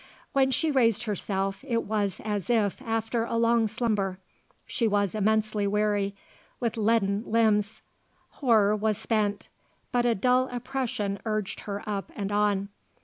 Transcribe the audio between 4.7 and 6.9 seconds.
was immensely weary, with